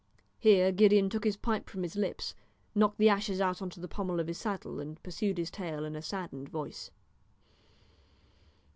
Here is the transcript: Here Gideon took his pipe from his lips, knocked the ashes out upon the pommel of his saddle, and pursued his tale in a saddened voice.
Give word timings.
Here 0.39 0.71
Gideon 0.71 1.11
took 1.11 1.23
his 1.23 1.37
pipe 1.37 1.69
from 1.69 1.83
his 1.83 1.95
lips, 1.95 2.33
knocked 2.73 2.97
the 2.97 3.07
ashes 3.09 3.39
out 3.39 3.61
upon 3.61 3.69
the 3.83 3.87
pommel 3.87 4.19
of 4.19 4.25
his 4.25 4.39
saddle, 4.39 4.79
and 4.79 4.99
pursued 5.03 5.37
his 5.37 5.51
tale 5.51 5.85
in 5.85 5.95
a 5.95 6.01
saddened 6.01 6.49
voice. 6.49 6.89